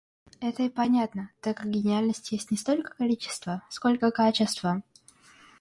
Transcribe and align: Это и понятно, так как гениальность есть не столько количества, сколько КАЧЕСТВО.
Это 0.39 0.63
и 0.63 0.69
понятно, 0.69 1.29
так 1.41 1.57
как 1.57 1.69
гениальность 1.69 2.31
есть 2.31 2.49
не 2.49 2.57
столько 2.57 2.95
количества, 2.97 3.61
сколько 3.69 4.09
КАЧЕСТВО. 4.09 4.81